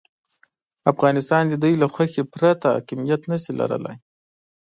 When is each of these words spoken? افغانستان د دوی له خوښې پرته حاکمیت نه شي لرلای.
افغانستان 0.91 1.43
د 1.47 1.53
دوی 1.63 1.73
له 1.81 1.87
خوښې 1.93 2.21
پرته 2.33 2.67
حاکمیت 2.75 3.21
نه 3.31 3.37
شي 3.43 3.51
لرلای. 3.59 3.97